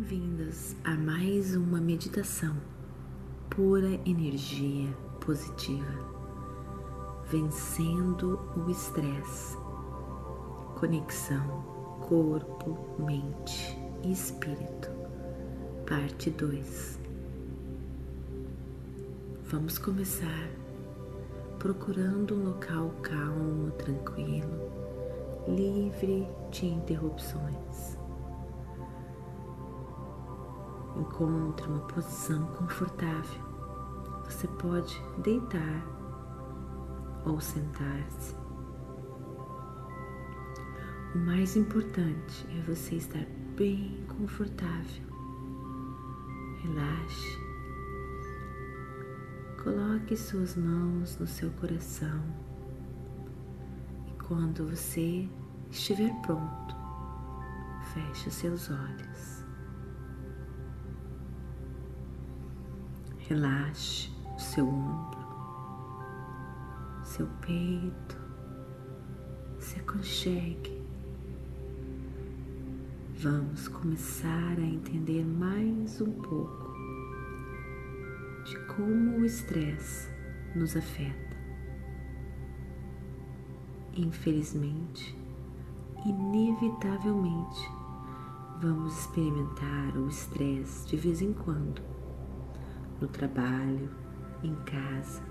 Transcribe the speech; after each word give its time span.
Bem-vindas 0.00 0.74
a 0.82 0.94
mais 0.94 1.54
uma 1.54 1.78
meditação 1.78 2.56
pura 3.50 4.00
energia 4.06 4.90
positiva, 5.20 5.84
vencendo 7.30 8.40
o 8.56 8.70
estresse, 8.70 9.58
conexão 10.78 11.44
corpo, 12.08 12.78
mente 12.98 13.78
e 14.02 14.10
espírito, 14.10 14.90
parte 15.86 16.30
2. 16.30 16.98
Vamos 19.50 19.76
começar 19.76 20.48
procurando 21.58 22.36
um 22.36 22.44
local 22.46 22.88
calmo, 23.02 23.70
tranquilo, 23.72 24.72
livre 25.46 26.26
de 26.50 26.64
interrupções. 26.64 27.99
Encontre 31.00 31.66
uma 31.66 31.80
posição 31.80 32.46
confortável. 32.48 33.40
Você 34.26 34.46
pode 34.46 35.02
deitar 35.22 35.82
ou 37.24 37.40
sentar-se. 37.40 38.36
O 41.14 41.18
mais 41.18 41.56
importante 41.56 42.46
é 42.50 42.60
você 42.70 42.96
estar 42.96 43.24
bem 43.56 44.04
confortável. 44.08 45.02
Relaxe. 46.62 47.38
Coloque 49.64 50.14
suas 50.18 50.54
mãos 50.54 51.18
no 51.18 51.26
seu 51.26 51.50
coração. 51.52 52.22
E 54.06 54.22
quando 54.22 54.68
você 54.68 55.26
estiver 55.70 56.12
pronto, 56.20 56.76
feche 57.94 58.30
seus 58.30 58.70
olhos. 58.70 59.39
Relaxe 63.30 64.10
o 64.34 64.40
seu 64.40 64.66
ombro, 64.66 65.20
seu 67.04 67.28
peito, 67.40 68.18
se 69.56 69.78
aconchegue. 69.78 70.82
Vamos 73.20 73.68
começar 73.68 74.58
a 74.58 74.60
entender 74.60 75.24
mais 75.24 76.00
um 76.00 76.10
pouco 76.10 76.74
de 78.46 78.58
como 78.66 79.18
o 79.18 79.24
estresse 79.24 80.08
nos 80.56 80.76
afeta. 80.76 81.36
Infelizmente, 83.96 85.16
inevitavelmente, 86.04 87.70
vamos 88.60 88.98
experimentar 88.98 89.96
o 89.96 90.08
estresse 90.08 90.88
de 90.88 90.96
vez 90.96 91.22
em 91.22 91.32
quando 91.32 91.99
no 93.00 93.08
trabalho, 93.08 93.88
em 94.42 94.54
casa, 94.66 95.22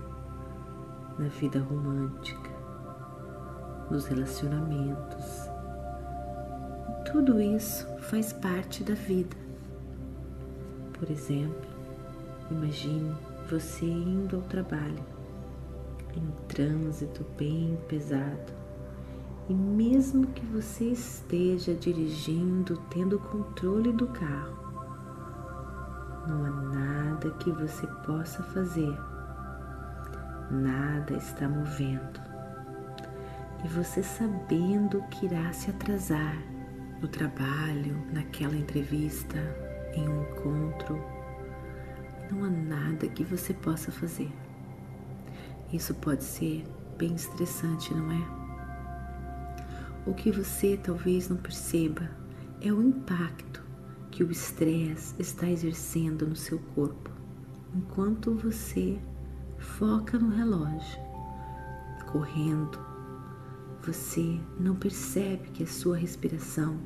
na 1.18 1.28
vida 1.28 1.60
romântica, 1.60 2.50
nos 3.90 4.06
relacionamentos. 4.06 5.48
Tudo 7.10 7.40
isso 7.40 7.86
faz 8.10 8.32
parte 8.32 8.82
da 8.84 8.94
vida. 8.94 9.36
Por 10.92 11.10
exemplo, 11.10 11.70
imagine 12.50 13.14
você 13.50 13.86
indo 13.86 14.36
ao 14.36 14.42
trabalho 14.42 15.04
em 16.14 16.46
trânsito 16.48 17.24
bem 17.36 17.78
pesado 17.88 18.52
e 19.48 19.54
mesmo 19.54 20.28
que 20.28 20.46
você 20.46 20.84
esteja 20.84 21.74
dirigindo, 21.74 22.76
tendo 22.90 23.18
controle 23.18 23.92
do 23.92 24.06
carro, 24.06 24.69
não 26.26 26.44
há 26.44 26.50
nada 26.50 27.30
que 27.38 27.50
você 27.50 27.86
possa 28.06 28.42
fazer, 28.42 28.96
nada 30.50 31.14
está 31.14 31.48
movendo. 31.48 32.20
E 33.64 33.68
você 33.68 34.02
sabendo 34.02 35.02
que 35.10 35.26
irá 35.26 35.52
se 35.52 35.70
atrasar 35.70 36.36
no 37.00 37.08
trabalho, 37.08 37.96
naquela 38.12 38.56
entrevista, 38.56 39.36
em 39.94 40.08
um 40.08 40.22
encontro, 40.22 41.02
não 42.30 42.44
há 42.44 42.50
nada 42.50 43.08
que 43.08 43.24
você 43.24 43.52
possa 43.54 43.90
fazer. 43.90 44.30
Isso 45.72 45.94
pode 45.94 46.24
ser 46.24 46.64
bem 46.96 47.14
estressante, 47.14 47.94
não 47.94 48.12
é? 48.12 48.40
O 50.06 50.14
que 50.14 50.30
você 50.30 50.76
talvez 50.76 51.28
não 51.28 51.36
perceba 51.36 52.10
é 52.60 52.72
o 52.72 52.82
impacto 52.82 53.69
que 54.20 54.24
o 54.24 54.30
estresse 54.30 55.14
está 55.18 55.48
exercendo 55.48 56.26
no 56.26 56.36
seu 56.36 56.58
corpo, 56.74 57.10
enquanto 57.74 58.34
você 58.34 59.00
foca 59.56 60.18
no 60.18 60.28
relógio, 60.28 61.00
correndo, 62.12 62.78
você 63.82 64.38
não 64.58 64.76
percebe 64.76 65.48
que 65.52 65.62
a 65.62 65.66
sua 65.66 65.96
respiração 65.96 66.76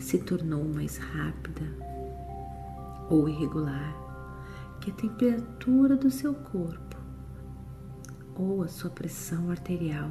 se 0.00 0.18
tornou 0.18 0.64
mais 0.64 0.96
rápida 0.96 1.62
ou 3.08 3.28
irregular, 3.28 3.94
que 4.80 4.90
a 4.90 4.94
temperatura 4.94 5.94
do 5.94 6.10
seu 6.10 6.34
corpo 6.34 6.96
ou 8.34 8.64
a 8.64 8.68
sua 8.68 8.90
pressão 8.90 9.48
arterial 9.48 10.10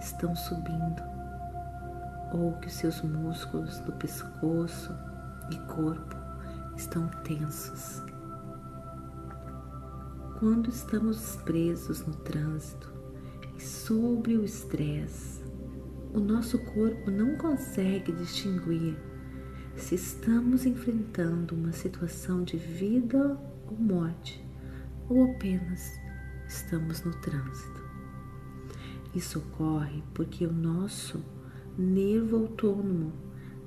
estão 0.00 0.34
subindo, 0.34 1.02
ou 2.32 2.52
que 2.54 2.66
os 2.66 2.74
seus 2.74 3.00
músculos 3.02 3.78
do 3.78 3.92
pescoço 3.92 5.05
e 5.50 5.56
corpo 5.72 6.16
estão 6.76 7.08
tensos. 7.24 8.02
Quando 10.38 10.68
estamos 10.68 11.36
presos 11.44 12.04
no 12.06 12.14
trânsito 12.14 12.92
e 13.56 13.62
sobre 13.62 14.36
o 14.36 14.44
estresse, 14.44 15.42
o 16.12 16.20
nosso 16.20 16.58
corpo 16.58 17.10
não 17.10 17.36
consegue 17.36 18.12
distinguir 18.12 18.96
se 19.76 19.94
estamos 19.94 20.66
enfrentando 20.66 21.54
uma 21.54 21.72
situação 21.72 22.42
de 22.42 22.56
vida 22.56 23.38
ou 23.66 23.76
morte 23.76 24.44
ou 25.08 25.30
apenas 25.30 25.90
estamos 26.48 27.02
no 27.02 27.12
trânsito. 27.20 27.84
Isso 29.14 29.38
ocorre 29.38 30.02
porque 30.12 30.46
o 30.46 30.52
nosso 30.52 31.22
nervo 31.78 32.36
autônomo 32.36 33.12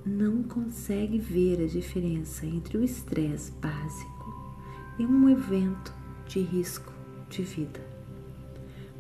não 0.09 0.41
consegue 0.41 1.19
ver 1.19 1.61
a 1.61 1.67
diferença 1.67 2.43
entre 2.45 2.77
o 2.77 2.83
estresse 2.83 3.51
básico 3.51 4.55
e 4.97 5.05
um 5.05 5.29
evento 5.29 5.93
de 6.27 6.39
risco 6.39 6.91
de 7.29 7.43
vida. 7.43 7.79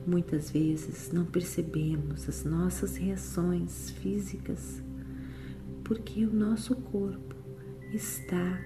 Muitas 0.05 0.51
vezes 0.51 1.11
não 1.11 1.25
percebemos 1.25 2.29
as 2.29 2.43
nossas 2.45 2.95
reações 2.95 3.89
físicas 3.89 4.81
porque 5.83 6.23
o 6.25 6.31
nosso 6.33 6.75
corpo 6.75 7.35
está 7.91 8.61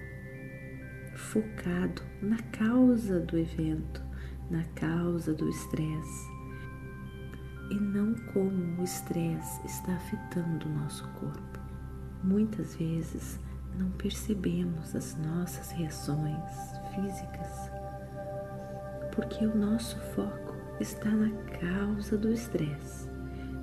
focado 1.16 2.02
na 2.20 2.38
causa 2.38 3.20
do 3.20 3.38
evento, 3.38 4.02
na 4.50 4.64
causa 4.74 5.32
do 5.32 5.48
estresse 5.48 6.28
e 7.70 7.74
não 7.74 8.14
como 8.34 8.80
o 8.80 8.84
estresse 8.84 9.64
está 9.64 9.94
afetando 9.94 10.68
o 10.68 10.72
nosso 10.74 11.08
corpo. 11.14 11.63
Muitas 12.24 12.74
vezes 12.76 13.38
não 13.78 13.90
percebemos 13.90 14.96
as 14.96 15.14
nossas 15.18 15.70
reações 15.72 16.42
físicas 16.94 17.70
porque 19.14 19.44
o 19.46 19.54
nosso 19.54 19.96
foco 20.14 20.54
está 20.80 21.10
na 21.10 21.30
causa 21.60 22.16
do 22.16 22.32
estresse 22.32 23.08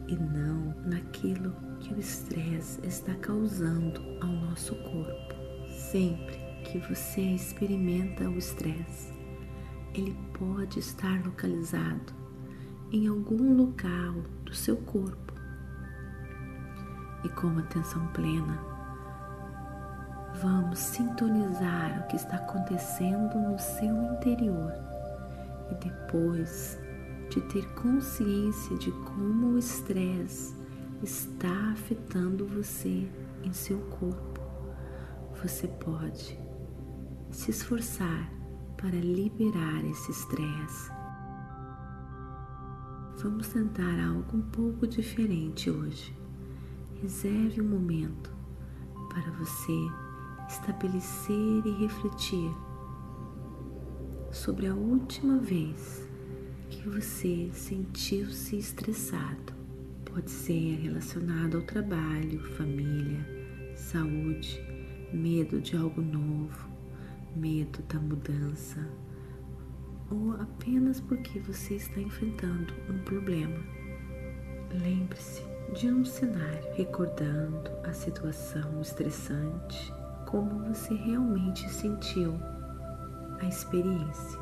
e 0.08 0.16
não 0.16 0.74
naquilo 0.86 1.54
que 1.80 1.94
o 1.94 2.00
estresse 2.00 2.80
está 2.86 3.14
causando 3.16 4.00
ao 4.22 4.32
nosso 4.32 4.76
corpo. 4.76 5.36
Sempre 5.92 6.40
que 6.64 6.78
você 6.78 7.22
experimenta 7.22 8.30
o 8.30 8.38
estresse, 8.38 9.12
ele 9.94 10.16
pode 10.38 10.80
estar 10.80 11.26
localizado 11.26 12.14
em 12.92 13.08
algum 13.08 13.56
local 13.56 14.14
do 14.46 14.54
seu 14.54 14.78
corpo 14.78 15.31
e 17.24 17.30
com 17.30 17.58
atenção 17.58 18.06
plena, 18.08 18.60
vamos 20.42 20.80
sintonizar 20.80 22.02
o 22.02 22.08
que 22.08 22.16
está 22.16 22.38
acontecendo 22.38 23.38
no 23.38 23.60
seu 23.60 23.96
interior 24.14 24.74
e 25.72 25.76
depois 25.76 26.80
de 27.30 27.42
ter 27.42 27.66
consciência 27.76 28.78
de 28.78 28.92
como 28.92 29.54
o 29.54 29.58
estresse 29.58 30.56
está 31.02 31.72
afetando 31.72 32.46
você 32.46 33.10
em 33.44 33.54
seu 33.54 33.80
corpo, 33.80 34.42
você 35.42 35.68
pode 35.68 36.40
se 37.32 37.52
esforçar 37.52 38.30
para 38.78 38.96
liberar 38.96 39.84
esse 39.86 40.12
estresse. 40.12 40.92
Vamos 43.18 43.48
tentar 43.50 44.00
algo 44.04 44.38
um 44.38 44.42
pouco 44.42 44.88
diferente 44.88 45.70
hoje. 45.70 46.21
Reserve 47.02 47.60
um 47.62 47.68
momento 47.68 48.32
para 49.10 49.32
você 49.32 49.74
estabelecer 50.48 51.66
e 51.66 51.72
refletir 51.80 52.52
sobre 54.32 54.68
a 54.68 54.76
última 54.76 55.40
vez 55.40 56.08
que 56.70 56.88
você 56.88 57.50
sentiu-se 57.54 58.56
estressado. 58.56 59.52
Pode 60.06 60.30
ser 60.30 60.76
relacionado 60.76 61.58
ao 61.58 61.64
trabalho, 61.64 62.40
família, 62.56 63.26
saúde, 63.76 64.62
medo 65.12 65.60
de 65.60 65.76
algo 65.76 66.02
novo, 66.02 66.70
medo 67.36 67.82
da 67.92 68.00
mudança, 68.00 68.88
ou 70.12 70.34
apenas 70.34 71.02
porque 71.02 71.40
você 71.40 71.76
está 71.76 72.00
enfrentando 72.00 72.72
um 72.88 73.00
problema. 73.00 73.60
Lembre-se 74.72 75.51
de 75.74 75.88
um 75.88 76.04
cenário 76.04 76.74
recordando 76.74 77.72
a 77.86 77.94
situação 77.94 78.82
estressante, 78.82 79.94
como 80.28 80.66
você 80.66 80.94
realmente 80.94 81.70
sentiu 81.70 82.34
a 83.40 83.46
experiência. 83.46 84.40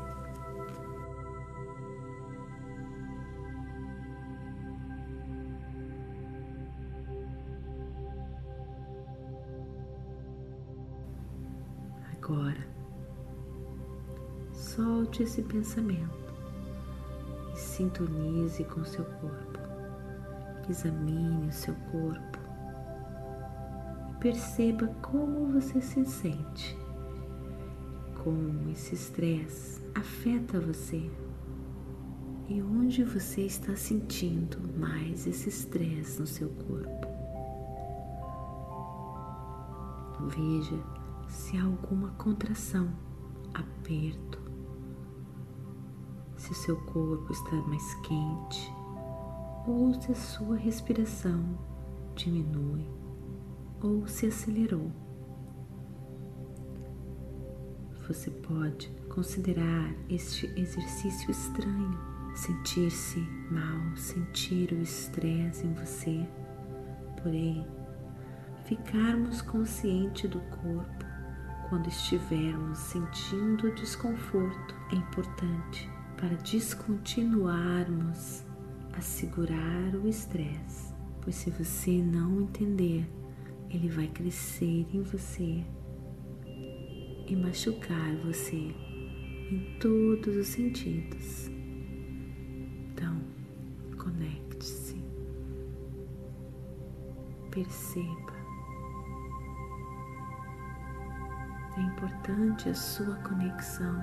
Agora, 12.12 12.66
solte 14.52 15.22
esse 15.22 15.42
pensamento 15.42 16.34
e 17.54 17.56
sintonize 17.56 18.64
com 18.64 18.84
seu 18.84 19.04
corpo. 19.04 19.59
Examine 20.70 21.48
o 21.48 21.52
seu 21.52 21.74
corpo 21.90 22.38
e 24.08 24.14
perceba 24.20 24.86
como 25.02 25.52
você 25.52 25.80
se 25.80 26.04
sente, 26.04 26.78
como 28.22 28.70
esse 28.70 28.94
estresse 28.94 29.82
afeta 29.96 30.60
você 30.60 31.10
e 32.48 32.62
onde 32.62 33.02
você 33.02 33.40
está 33.40 33.74
sentindo 33.74 34.58
mais 34.78 35.26
esse 35.26 35.48
estresse 35.48 36.20
no 36.20 36.26
seu 36.28 36.48
corpo. 36.50 37.08
Veja 40.28 40.80
se 41.26 41.56
há 41.56 41.64
alguma 41.64 42.10
contração, 42.10 42.88
aperto, 43.52 44.38
se 46.36 46.52
o 46.52 46.54
seu 46.54 46.76
corpo 46.82 47.32
está 47.32 47.56
mais 47.56 47.94
quente 48.06 48.79
ou 49.66 49.92
se 49.94 50.12
a 50.12 50.14
sua 50.14 50.56
respiração 50.56 51.58
diminui 52.14 52.86
ou 53.82 54.06
se 54.06 54.26
acelerou. 54.26 54.92
Você 58.06 58.30
pode 58.30 58.88
considerar 59.08 59.92
este 60.08 60.46
exercício 60.58 61.30
estranho, 61.30 61.98
sentir-se 62.34 63.20
mal, 63.50 63.96
sentir 63.96 64.72
o 64.72 64.82
estresse 64.82 65.66
em 65.66 65.74
você, 65.74 66.26
porém, 67.22 67.66
ficarmos 68.64 69.42
consciente 69.42 70.26
do 70.26 70.40
corpo 70.40 71.04
quando 71.68 71.88
estivermos 71.88 72.78
sentindo 72.78 73.70
desconforto 73.76 74.74
é 74.90 74.94
importante 74.96 75.88
para 76.16 76.34
descontinuarmos 76.36 78.44
a 79.00 79.02
segurar 79.02 79.94
o 79.94 80.06
estresse, 80.06 80.92
pois 81.22 81.34
se 81.34 81.48
você 81.48 81.90
não 82.02 82.42
entender, 82.42 83.08
ele 83.70 83.88
vai 83.88 84.06
crescer 84.08 84.86
em 84.92 85.00
você 85.00 85.64
e 87.26 87.34
machucar 87.34 88.14
você 88.16 88.56
em 88.56 89.78
todos 89.80 90.36
os 90.36 90.48
sentidos. 90.48 91.48
Então, 92.92 93.22
conecte-se, 93.96 95.02
perceba. 97.50 98.34
É 101.74 101.80
importante 101.80 102.68
a 102.68 102.74
sua 102.74 103.14
conexão 103.16 103.96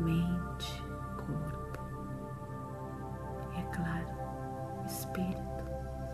mente, 0.00 0.82
corpo 1.16 1.58
é 1.58 1.61
claro, 3.74 4.86
espírito. 4.86 5.42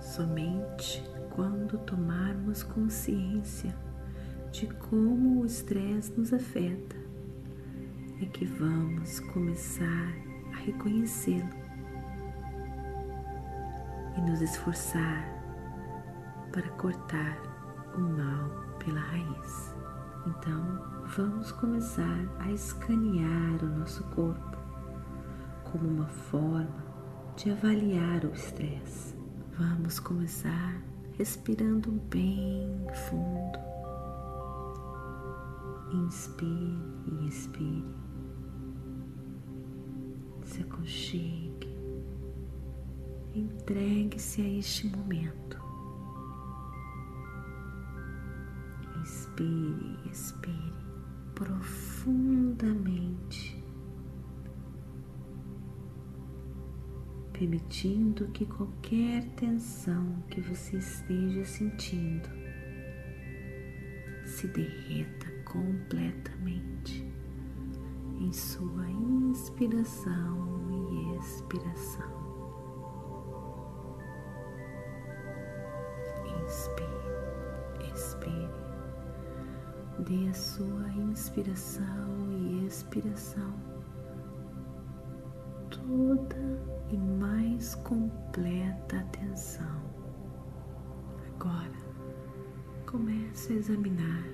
Somente 0.01 1.03
quando 1.31 1.79
tomarmos 1.79 2.63
consciência 2.63 3.75
de 4.51 4.67
como 4.67 5.43
o 5.43 5.47
estresse 5.47 6.13
nos 6.19 6.33
afeta 6.33 6.97
é 8.21 8.27
que 8.27 8.45
vamos 8.45 9.21
começar 9.21 10.13
a 10.53 10.57
reconhecê-lo 10.57 11.49
e 14.17 14.21
nos 14.23 14.41
esforçar 14.41 15.25
para 16.51 16.69
cortar 16.71 17.39
o 17.95 18.01
mal 18.01 18.49
pela 18.85 19.01
raiz. 19.01 19.75
Então, 20.27 21.05
vamos 21.17 21.53
começar 21.53 22.27
a 22.41 22.51
escanear 22.51 23.63
o 23.63 23.79
nosso 23.79 24.03
corpo 24.05 24.59
como 25.71 25.89
uma 25.89 26.09
forma 26.09 26.88
de 27.39 27.51
avaliar 27.53 28.25
o 28.25 28.35
estresse. 28.35 29.15
Vamos 29.57 30.01
começar 30.01 30.83
respirando 31.17 31.93
bem 32.11 32.85
fundo. 33.09 33.61
Inspire 35.93 36.77
e 37.07 37.29
expire. 37.29 37.85
Se 40.43 40.63
aconchegue. 40.63 41.79
Entregue-se 43.37 44.43
a 44.43 44.49
este 44.59 44.89
momento. 44.89 45.57
Inspire 49.01 49.97
e 50.05 50.09
expire 50.11 50.75
profundamente, 51.37 53.58
permitindo 57.39 58.27
que 58.29 58.45
qualquer 58.45 59.23
tensão 59.37 60.25
que 60.29 60.41
você 60.41 60.77
esteja 60.77 61.45
sentindo 61.45 62.29
se 64.27 64.49
derreta 64.49 65.31
completamente 65.45 67.07
em 68.21 68.33
sua 68.33 68.91
inspiração 68.91 70.67
e 70.91 71.17
expiração. 71.17 72.19
Inspire, 76.45 77.95
expire 77.95 78.69
dê 80.01 80.29
a 80.29 80.35
sua 80.35 80.89
inspiração 80.91 82.33
e 82.33 82.67
expiração 82.67 83.78
toda 85.89 86.37
e 86.91 86.97
mais 86.97 87.75
completa 87.77 88.99
atenção. 88.99 89.81
Agora 91.35 91.89
comece 92.87 93.55
a 93.55 93.57
examinar 93.57 94.25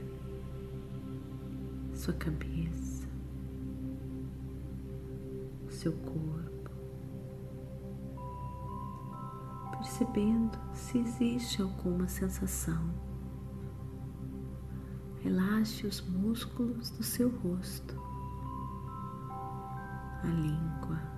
sua 1.95 2.15
cabeça, 2.15 3.07
seu 5.69 5.93
corpo, 5.93 6.71
percebendo 9.77 10.59
se 10.73 10.99
existe 10.99 11.63
alguma 11.63 12.09
sensação 12.09 13.15
Relaxe 15.25 15.87
os 15.87 16.03
músculos 16.03 16.91
do 16.91 17.03
seu 17.03 17.31
rosto, 17.31 17.99
a 20.23 20.27
língua, 20.27 21.14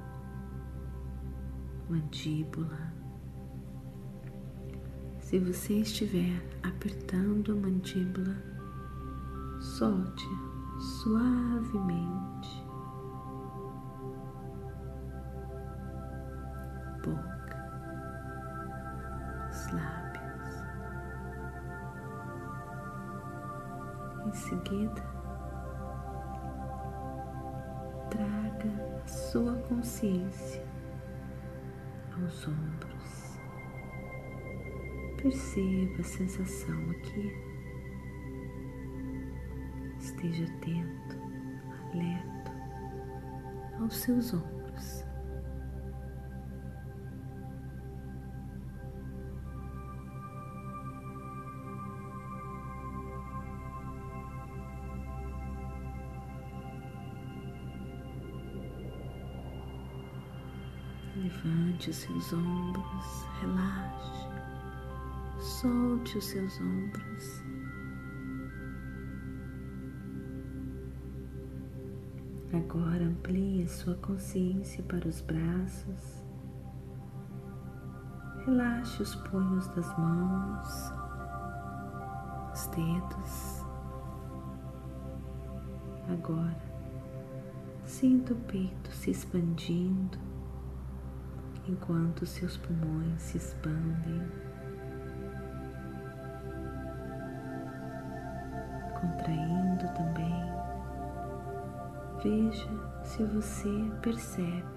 mandíbula. 1.88 2.92
Se 5.20 5.38
você 5.38 5.80
estiver 5.80 6.42
apertando 6.62 7.52
a 7.52 7.54
mandíbula, 7.54 8.36
solte 9.60 10.28
suavemente. 11.02 12.66
Boca, 17.04 17.58
os 19.50 19.72
lábios. 19.72 20.64
Em 24.26 24.32
seguida, 24.32 25.02
traga 28.10 29.02
a 29.04 29.08
sua 29.08 29.54
consciência 29.68 30.66
aos 32.22 32.48
ombros. 32.48 33.38
Perceba 35.20 36.00
a 36.00 36.04
sensação 36.04 36.90
aqui. 36.90 37.46
esteja 39.98 40.44
atento, 40.44 41.16
alerta 41.92 42.52
aos 43.80 43.96
seus 43.96 44.32
ombros. 44.32 44.65
Levante 61.46 61.90
os 61.90 61.96
seus 61.96 62.32
ombros, 62.32 63.26
relaxe, 63.40 64.28
solte 65.38 66.18
os 66.18 66.24
seus 66.24 66.60
ombros. 66.60 67.42
Agora 72.52 73.04
amplie 73.04 73.68
sua 73.68 73.94
consciência 73.96 74.82
para 74.84 75.06
os 75.06 75.20
braços. 75.20 76.24
Relaxe 78.44 79.02
os 79.02 79.14
punhos 79.14 79.68
das 79.68 79.86
mãos, 79.96 80.92
os 82.52 82.66
dedos. 82.68 83.64
Agora, 86.08 86.60
sinta 87.84 88.32
o 88.32 88.36
peito 88.36 88.90
se 88.90 89.12
expandindo 89.12 90.26
enquanto 91.68 92.26
seus 92.26 92.56
pulmões 92.56 93.20
se 93.20 93.36
expandem. 93.36 94.22
Contraindo 99.00 99.84
também. 99.94 100.56
Veja 102.22 103.04
se 103.04 103.22
você 103.24 103.68
percebe 104.02 104.76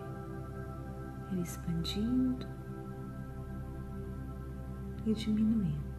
ele 1.32 1.42
expandindo 1.42 2.46
e 5.06 5.14
diminuindo. 5.14 5.90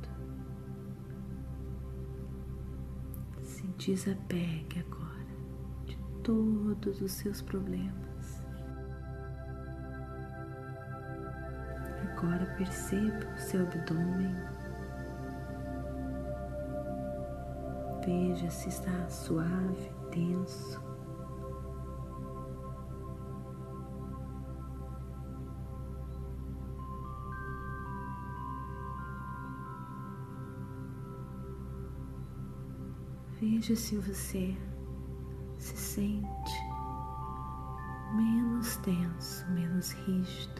Se 3.42 3.66
desapegue 3.78 4.80
agora 4.80 5.10
de 5.86 5.96
todos 6.22 7.00
os 7.00 7.12
seus 7.12 7.40
problemas. 7.40 7.99
Agora 12.22 12.44
perceba 12.58 13.34
o 13.34 13.38
seu 13.38 13.62
abdômen. 13.62 14.36
Veja 18.04 18.50
se 18.50 18.68
está 18.68 19.08
suave, 19.08 19.90
tenso. 20.10 20.82
Veja 33.40 33.74
se 33.74 33.96
você 33.96 34.54
se 35.56 35.74
sente 35.74 36.52
menos 38.14 38.76
tenso, 38.76 39.50
menos 39.52 39.92
rígido 39.92 40.59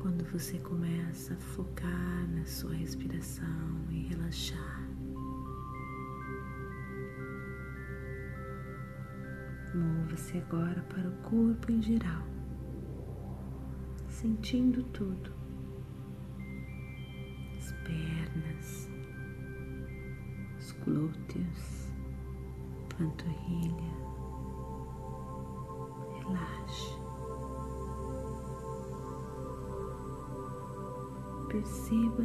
quando 0.00 0.24
você 0.32 0.58
começa 0.60 1.34
a 1.34 1.36
focar 1.36 2.26
na 2.30 2.46
sua 2.46 2.72
respiração 2.72 3.84
e 3.90 4.06
relaxar. 4.08 4.88
Mova-se 9.74 10.38
agora 10.38 10.80
para 10.84 11.06
o 11.06 11.12
corpo 11.18 11.70
em 11.70 11.82
geral, 11.82 12.26
sentindo 14.08 14.82
tudo. 14.84 15.34
As 17.58 17.70
pernas, 17.84 18.88
os 20.58 20.72
glúteos, 20.82 21.92
panturrilha. 22.96 23.89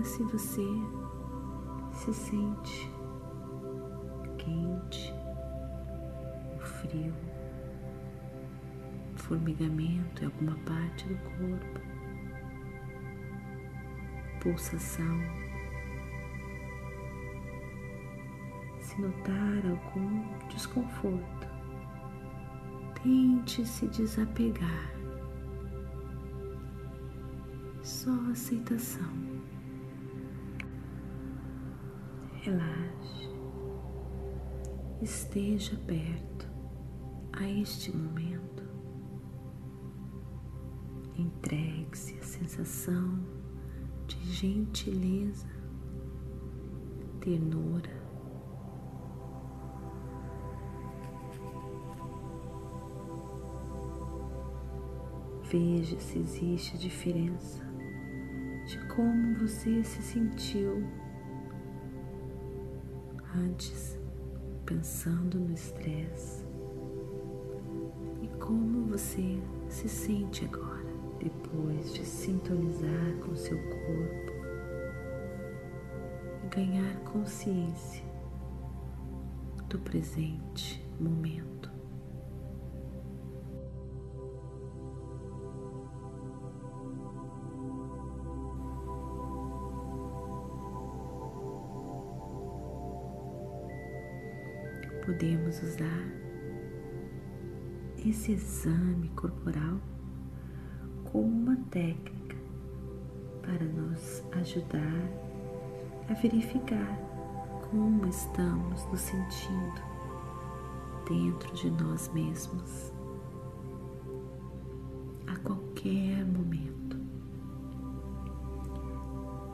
Se 0.06 0.22
você 0.24 0.68
se 1.92 2.14
sente 2.14 2.92
quente, 4.38 5.12
frio, 6.60 7.14
formigamento 9.16 10.22
em 10.22 10.26
alguma 10.28 10.56
parte 10.60 11.08
do 11.08 11.16
corpo, 11.16 11.82
pulsação. 14.42 15.20
Se 18.80 19.02
notar 19.02 19.66
algum 19.66 20.48
desconforto, 20.50 21.48
tente 23.02 23.66
se 23.66 23.88
desapegar 23.88 24.96
só 27.82 28.12
aceitação. 28.32 29.25
Relaxe, 32.46 33.28
esteja 35.02 35.76
perto 35.88 36.48
a 37.34 37.50
este 37.50 37.92
momento. 37.98 38.64
Entregue-se 41.18 42.20
à 42.20 42.22
sensação 42.22 43.20
de 44.06 44.32
gentileza, 44.32 45.48
ternura. 47.20 47.90
Veja 55.50 56.00
se 56.00 56.20
existe 56.20 56.78
diferença 56.78 57.66
de 58.68 58.78
como 58.90 59.34
você 59.34 59.84
se 59.84 60.04
sentiu 60.04 61.05
antes, 63.36 64.00
pensando 64.66 65.40
no 65.40 65.54
estresse, 65.54 66.46
e 68.22 68.28
como 68.40 68.86
você 68.86 69.40
se 69.70 69.90
sente 69.90 70.46
agora, 70.46 70.86
depois 71.20 71.94
de 71.94 72.06
sintonizar 72.06 73.16
com 73.26 73.36
seu 73.36 73.58
corpo 73.58 74.32
e 76.44 76.48
ganhar 76.56 76.96
consciência 77.02 78.04
do 79.70 79.80
presente 79.80 80.86
momento. 81.00 81.65
Podemos 95.16 95.64
usar 95.64 96.12
esse 98.06 98.34
exame 98.34 99.08
corporal 99.16 99.80
como 101.10 101.24
uma 101.24 101.56
técnica 101.72 102.36
para 103.42 103.64
nos 103.64 104.22
ajudar 104.42 105.10
a 106.10 106.14
verificar 106.16 107.00
como 107.72 108.06
estamos 108.08 108.86
nos 108.88 109.00
sentindo 109.00 109.82
dentro 111.08 111.54
de 111.54 111.72
nós 111.82 112.12
mesmos 112.14 112.92
a 115.28 115.40
qualquer 115.40 116.26
momento. 116.26 116.98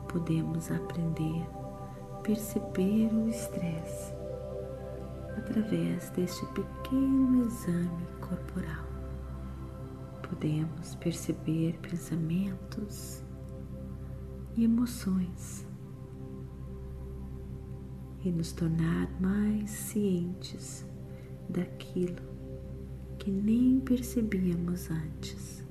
Podemos 0.08 0.72
aprender 0.72 1.46
a 2.10 2.16
perceber 2.16 3.14
o 3.14 3.28
estresse 3.28 4.21
através 5.52 6.08
deste 6.10 6.46
pequeno 6.46 7.44
exame 7.44 8.06
corporal. 8.22 8.86
Podemos 10.22 10.94
perceber 10.94 11.78
pensamentos 11.82 13.22
e 14.56 14.64
emoções 14.64 15.66
e 18.24 18.30
nos 18.30 18.52
tornar 18.52 19.10
mais 19.20 19.70
cientes 19.70 20.86
daquilo 21.50 22.22
que 23.18 23.30
nem 23.30 23.78
percebíamos 23.80 24.90
antes. 24.90 25.62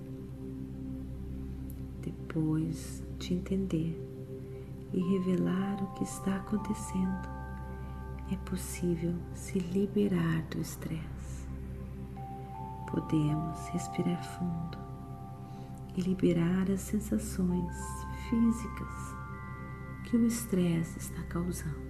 Depois 2.04 3.04
de 3.18 3.34
entender 3.34 4.00
e 4.94 5.00
revelar 5.00 5.84
o 5.84 5.88
que 5.96 6.04
está 6.04 6.36
acontecendo, 6.36 7.31
é 8.32 8.38
possível 8.50 9.14
se 9.34 9.60
liberar 9.60 10.42
do 10.44 10.60
estresse. 10.60 11.48
Podemos 12.90 13.68
respirar 13.70 14.24
fundo 14.38 14.78
e 15.96 16.02
liberar 16.02 16.72
as 16.72 16.80
sensações 16.80 17.76
físicas 18.30 19.16
que 20.06 20.16
o 20.16 20.26
estresse 20.26 20.98
está 20.98 21.22
causando. 21.24 21.82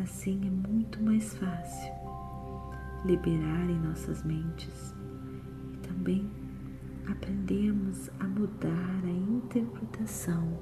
Assim 0.00 0.46
é 0.46 0.68
muito 0.68 1.02
mais 1.02 1.34
fácil 1.34 1.92
liberar 3.04 3.68
em 3.68 3.78
nossas 3.80 4.22
mentes 4.24 4.94
e 5.72 5.76
também 5.78 6.30
aprendemos 7.10 8.10
a 8.20 8.24
mudar 8.24 9.00
a 9.04 9.10
interpretação 9.10 10.58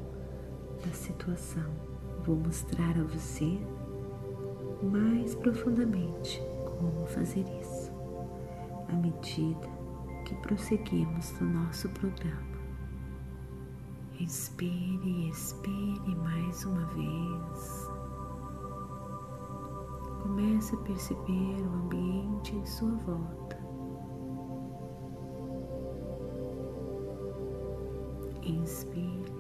da 0.85 0.93
situação. 0.93 1.92
Vou 2.25 2.37
mostrar 2.37 2.97
a 2.99 3.03
você 3.03 3.59
mais 4.83 5.35
profundamente 5.35 6.41
como 6.79 7.07
fazer 7.07 7.45
isso 7.61 7.93
à 8.89 8.93
medida 8.95 9.69
que 10.25 10.35
prosseguimos 10.37 11.33
no 11.41 11.49
nosso 11.49 11.89
programa. 11.91 12.53
Inspire, 14.21 15.31
expire 15.31 16.15
mais 16.17 16.65
uma 16.65 16.87
vez. 16.87 17.89
Comece 20.23 20.77
a 20.77 20.79
perceber 20.79 21.61
o 21.61 21.75
ambiente 21.75 22.55
em 22.55 22.65
sua 22.65 22.93
volta. 22.99 23.59
Inspire 28.45 29.33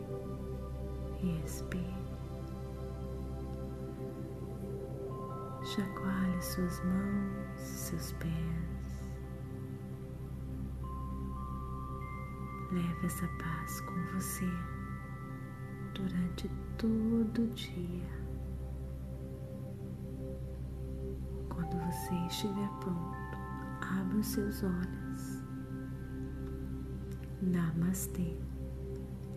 e 1.22 1.44
expire. 1.44 2.01
Chacoalhe 5.74 6.42
suas 6.42 6.80
mãos, 6.84 7.60
seus 7.60 8.12
pés. 8.12 8.30
Leve 12.72 13.06
essa 13.06 13.28
paz 13.38 13.80
com 13.80 13.94
você 14.14 14.48
durante 15.94 16.50
todo 16.78 17.42
o 17.42 17.48
dia. 17.48 18.22
você 21.92 22.14
estiver 22.26 22.68
pronto, 22.80 23.38
abra 23.80 24.18
os 24.18 24.26
seus 24.26 24.62
olhos. 24.62 25.42
Namastê. 27.42 28.36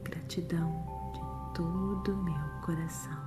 Gratidão 0.03 0.71
de 1.13 1.55
todo 1.55 2.13
o 2.13 2.23
meu 2.23 2.61
coração. 2.61 3.24